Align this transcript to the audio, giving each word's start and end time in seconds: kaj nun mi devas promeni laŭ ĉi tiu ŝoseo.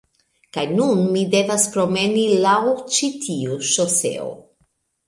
kaj 0.55 0.63
nun 0.79 1.03
mi 1.17 1.23
devas 1.35 1.67
promeni 1.75 2.25
laŭ 2.47 2.57
ĉi 2.97 3.13
tiu 3.29 3.63
ŝoseo. 3.75 4.31